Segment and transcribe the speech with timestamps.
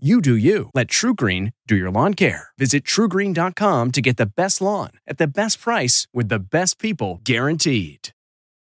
[0.00, 0.70] You do you.
[0.74, 2.50] Let TruGreen do your lawn care.
[2.56, 7.20] Visit trugreen.com to get the best lawn at the best price with the best people
[7.24, 8.10] guaranteed.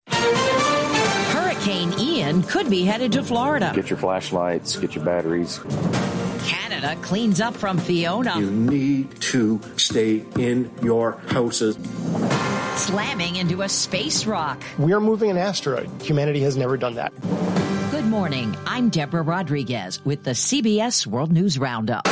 [0.08, 3.74] Hurricane Ian could be headed to Florida.
[3.76, 5.60] Get your flashlights, get your batteries.
[6.46, 8.40] Canada cleans up from Fiona.
[8.40, 11.76] You need to stay in your houses.
[12.78, 14.64] Slamming into a space rock.
[14.80, 15.90] We are moving an asteroid.
[16.02, 17.12] Humanity has never done that.
[18.08, 18.56] Morning.
[18.66, 22.06] I'm Deborah Rodriguez with the CBS World News Roundup.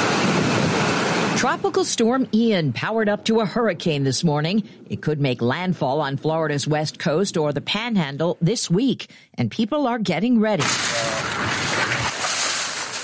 [1.37, 4.67] Tropical storm Ian powered up to a hurricane this morning.
[4.89, 9.87] It could make landfall on Florida's west coast or the panhandle this week, and people
[9.87, 10.65] are getting ready.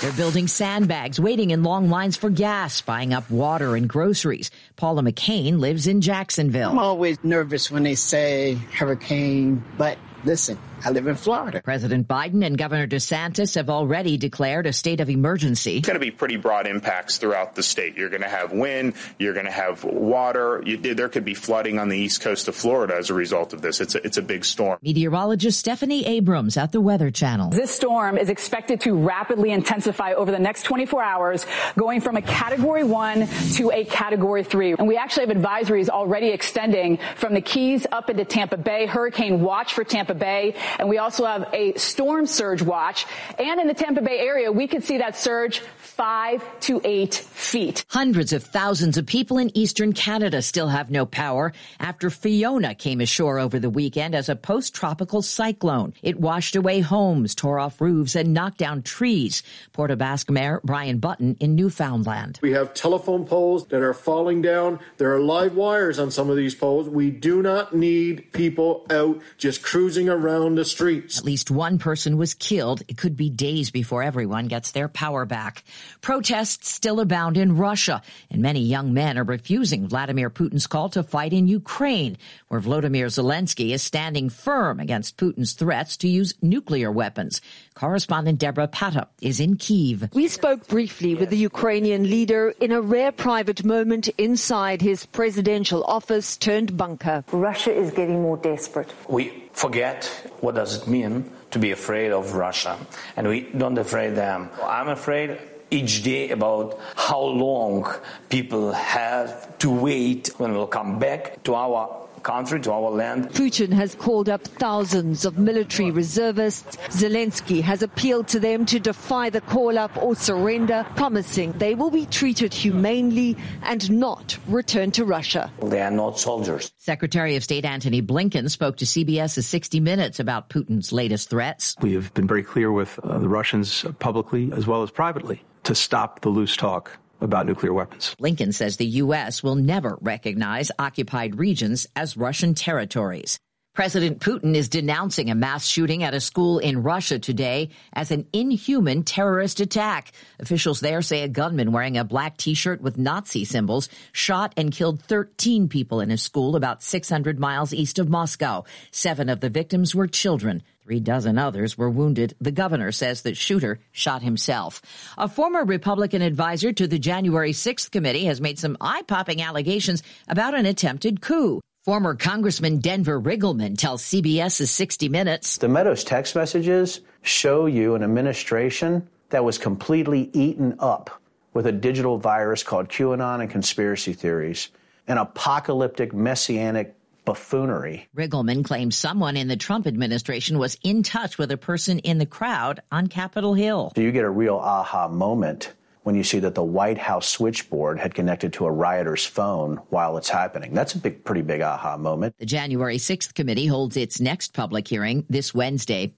[0.02, 4.50] They're building sandbags, waiting in long lines for gas, buying up water and groceries.
[4.76, 6.70] Paula McCain lives in Jacksonville.
[6.70, 11.62] I'm always nervous when they say hurricane, but listen, I live in Florida.
[11.62, 15.78] President Biden and Governor DeSantis have already declared a state of emergency.
[15.78, 17.96] It's going to be pretty broad impacts throughout the state.
[17.96, 20.60] You're going to have wind, you're going to have water.
[20.66, 23.62] You, there could be flooding on the east coast of Florida as a result of
[23.62, 23.80] this.
[23.80, 24.78] It's a, it's a big storm.
[24.82, 27.50] Meteorologist Stephanie Abrams at the Weather Channel.
[27.50, 31.46] This storm is expected to rapidly intensify over the next 24 hours,
[31.78, 34.72] going from a category one to a category three.
[34.72, 39.40] And we actually have advisories already extending from the Keys up into Tampa Bay, hurricane
[39.40, 40.56] watch for Tampa Bay.
[40.78, 43.06] And we also have a storm surge watch.
[43.38, 47.84] And in the Tampa Bay area, we could see that surge five to eight feet.
[47.88, 53.00] Hundreds of thousands of people in eastern Canada still have no power after Fiona came
[53.00, 55.92] ashore over the weekend as a post-tropical cyclone.
[56.02, 59.42] It washed away homes, tore off roofs, and knocked down trees.
[59.72, 62.38] Port aux Basques Mayor Brian Button in Newfoundland.
[62.42, 64.80] We have telephone poles that are falling down.
[64.96, 66.88] There are live wires on some of these poles.
[66.88, 71.18] We do not need people out just cruising around the streets.
[71.18, 72.82] At least one person was killed.
[72.86, 75.64] It could be days before everyone gets their power back.
[76.00, 78.00] Protests still abound in Russia,
[78.30, 83.06] and many young men are refusing Vladimir Putin's call to fight in Ukraine, where Vladimir
[83.06, 87.40] Zelensky is standing firm against Putin's threats to use nuclear weapons.
[87.74, 90.08] Correspondent Deborah Patta is in Kiev.
[90.12, 95.84] We spoke briefly with the Ukrainian leader in a rare private moment inside his presidential
[95.84, 97.24] office turned bunker.
[97.32, 98.92] Russia is getting more desperate.
[99.08, 100.04] We forget
[100.40, 102.78] what does it mean to be afraid of Russia,
[103.16, 104.48] and we don't afraid them.
[104.62, 105.38] I'm afraid
[105.70, 107.90] each day about how long
[108.28, 113.30] people have to wait when we'll come back to our country, to our land.
[113.30, 116.76] Putin has called up thousands of military reservists.
[116.88, 121.90] Zelensky has appealed to them to defy the call up or surrender, promising they will
[121.90, 125.50] be treated humanely and not return to Russia.
[125.62, 126.72] They are not soldiers.
[126.78, 131.76] Secretary of State Antony Blinken spoke to CBS's 60 Minutes about Putin's latest threats.
[131.80, 135.74] We have been very clear with uh, the Russians publicly as well as privately to
[135.74, 138.14] stop the loose talk about nuclear weapons.
[138.20, 139.42] Blinken says the U.S.
[139.42, 143.38] will never recognize occupied regions as Russian territories.
[143.74, 148.26] President Putin is denouncing a mass shooting at a school in Russia today as an
[148.34, 150.12] inhuman terrorist attack.
[150.40, 155.00] Officials there say a gunman wearing a black t-shirt with Nazi symbols shot and killed
[155.00, 158.64] 13 people in a school about 600 miles east of Moscow.
[158.90, 160.62] Seven of the victims were children.
[160.84, 162.34] Three dozen others were wounded.
[162.40, 164.82] The governor says the shooter shot himself.
[165.16, 170.54] A former Republican advisor to the January 6th committee has made some eye-popping allegations about
[170.54, 171.60] an attempted coup.
[171.84, 175.58] Former Congressman Denver Riggleman tells CBS's 60 Minutes.
[175.58, 181.22] The Meadows text messages show you an administration that was completely eaten up
[181.54, 184.68] with a digital virus called QAnon and conspiracy theories,
[185.06, 188.08] an apocalyptic messianic buffoonery.
[188.16, 192.26] Riggleman claims someone in the Trump administration was in touch with a person in the
[192.26, 193.92] crowd on Capitol Hill.
[193.94, 195.72] So you get a real aha moment
[196.02, 200.16] when you see that the White House switchboard had connected to a rioter's phone while
[200.16, 200.74] it's happening.
[200.74, 202.34] That's a big, pretty big aha moment.
[202.38, 206.14] The January 6th committee holds its next public hearing this Wednesday.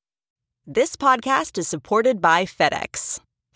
[0.67, 3.21] This podcast is supported by FedEx.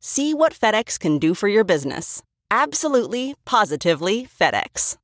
[0.00, 2.22] See what FedEx can do for your business.
[2.50, 4.96] Absolutely, positively FedEx.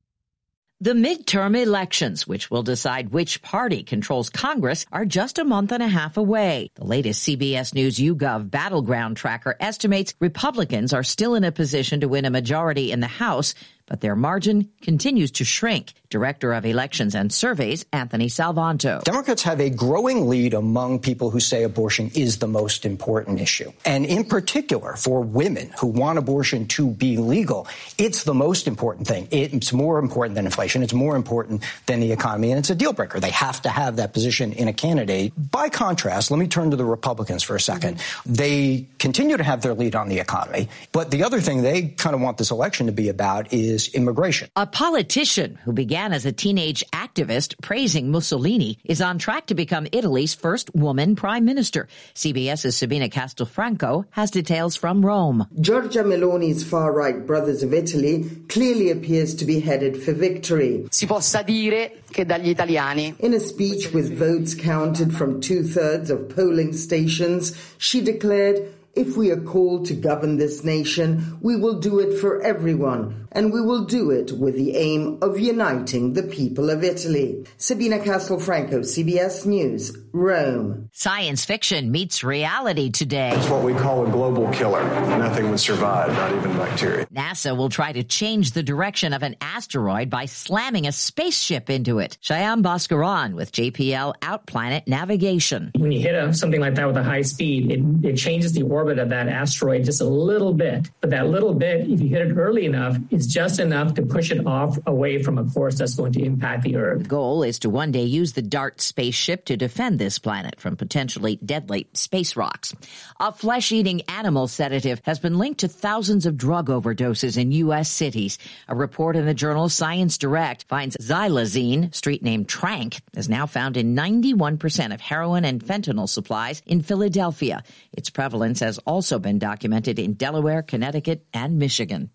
[0.81, 5.81] The midterm elections, which will decide which party controls Congress, are just a month and
[5.81, 6.69] a half away.
[6.75, 12.09] The latest CBS News YouGov battleground tracker estimates Republicans are still in a position to
[12.09, 13.55] win a majority in the House,
[13.87, 15.93] but their margin continues to shrink.
[16.09, 19.03] Director of Elections and Surveys, Anthony Salvanto.
[19.03, 23.73] Democrats have a growing lead among people who say abortion is the most important issue.
[23.83, 27.67] And in particular, for women who want abortion to be legal,
[27.97, 29.27] it's the most important thing.
[29.29, 30.83] It's more important than inflation.
[30.83, 32.51] It's more important than the economy.
[32.51, 33.19] And it's a deal breaker.
[33.19, 35.33] They have to have that position in a candidate.
[35.35, 38.33] By contrast, let me turn to the Republicans for a 2nd mm-hmm.
[38.33, 40.69] They continue to have their lead on the economy.
[40.93, 43.93] But the other thing they kind of want this election to be about is is
[43.93, 44.49] immigration.
[44.55, 49.85] A politician who began as a teenage activist praising Mussolini is on track to become
[49.91, 51.87] Italy's first woman prime minister.
[52.15, 55.45] CBS's Sabina Castelfranco has details from Rome.
[55.59, 60.87] Giorgia Meloni's far-right Brothers of Italy clearly appears to be headed for victory.
[60.89, 63.13] Si possa dire che dagli italiani.
[63.19, 69.29] In a speech with votes counted from two-thirds of polling stations, she declared if we
[69.29, 73.83] are called to govern this nation, we will do it for everyone, and we will
[73.83, 77.45] do it with the aim of uniting the people of Italy.
[77.57, 80.89] Sabina Castelfranco, CBS News, Rome.
[80.93, 83.31] Science fiction meets reality today.
[83.35, 84.81] It's what we call a global killer.
[85.17, 87.05] Nothing would survive, not even bacteria.
[87.07, 91.99] NASA will try to change the direction of an asteroid by slamming a spaceship into
[91.99, 92.17] it.
[92.23, 95.71] Shyam Bhaskaran with JPL Outer Planet Navigation.
[95.75, 98.63] When you hit a, something like that with a high speed, it, it changes the
[98.63, 100.89] orbit of that asteroid just a little bit.
[101.01, 104.31] But that little bit, if you hit it early enough, is just enough to push
[104.31, 107.03] it off away from a course that's going to impact the Earth.
[107.03, 110.75] The goal is to one day use the DART spaceship to defend this planet from
[110.75, 112.75] potentially deadly space rocks.
[113.19, 117.89] A flesh eating animal sedative has been linked to thousands of drug overdoses in U.S.
[117.89, 118.37] cities.
[118.67, 123.77] A report in the journal Science Direct finds xylazine, street name Tranq, is now found
[123.77, 127.63] in 91% of heroin and fentanyl supplies in Philadelphia.
[127.91, 132.11] Its prevalence has also been documented in Delaware, Connecticut, and Michigan.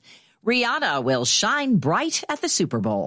[0.47, 3.07] Rihanna will shine bright at the Super Bowl.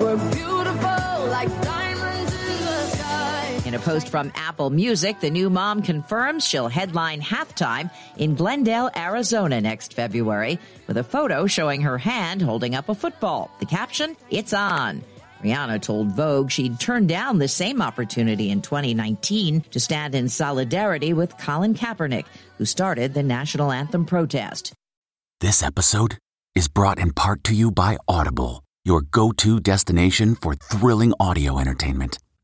[3.73, 8.91] In a post from Apple Music, the new mom confirms she'll headline halftime in Glendale,
[8.95, 13.49] Arizona next February with a photo showing her hand holding up a football.
[13.59, 15.03] The caption, It's on.
[15.43, 21.13] Rihanna told Vogue she'd turned down the same opportunity in 2019 to stand in solidarity
[21.13, 22.25] with Colin Kaepernick,
[22.59, 24.73] who started the national anthem protest.
[25.41, 26.19] This episode
[26.53, 31.57] is brought in part to you by Audible, your go to destination for thrilling audio
[31.57, 32.19] entertainment.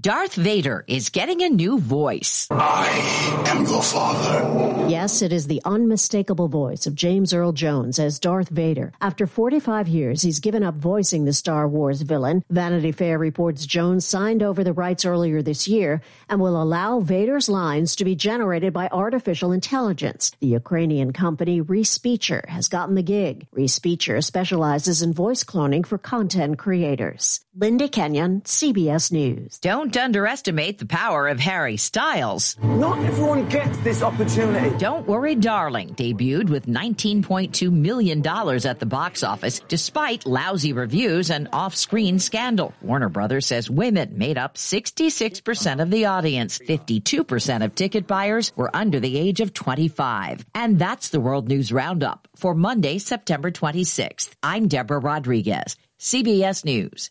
[0.00, 2.48] Darth Vader is getting a new voice.
[2.50, 4.88] I am your father.
[4.88, 8.94] Yes, it is the unmistakable voice of James Earl Jones as Darth Vader.
[9.02, 12.42] After 45 years, he's given up voicing the Star Wars villain.
[12.48, 17.50] Vanity Fair reports Jones signed over the rights earlier this year and will allow Vader's
[17.50, 20.32] lines to be generated by artificial intelligence.
[20.40, 23.46] The Ukrainian company Respeecher has gotten the gig.
[23.54, 27.44] Respeecher specializes in voice cloning for content creators.
[27.54, 29.58] Linda Kenyon, CBS News.
[29.58, 32.56] Don't underestimate the power of Harry Styles.
[32.62, 34.76] Not everyone gets gets this opportunity.
[34.78, 41.48] Don't Worry Darling debuted with $19.2 million at the box office despite lousy reviews and
[41.52, 42.74] off-screen scandal.
[42.80, 46.58] Warner Brothers says women made up 66% of the audience.
[46.58, 50.44] 52% of ticket buyers were under the age of 25.
[50.54, 54.30] And that's the World News Roundup for Monday, September 26th.
[54.42, 57.10] I'm Deborah Rodriguez, CBS News.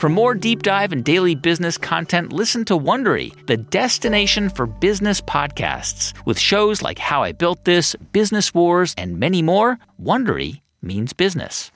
[0.00, 5.20] For more deep dive and daily business content, listen to Wondery, the destination for business
[5.20, 6.14] podcasts.
[6.24, 11.70] With shows like How I Built This, Business Wars, and many more, Wondery means business.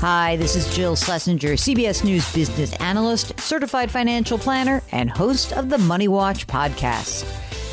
[0.00, 5.70] Hi, this is Jill Schlesinger, CBS News business analyst, certified financial planner, and host of
[5.70, 7.24] the Money Watch podcast.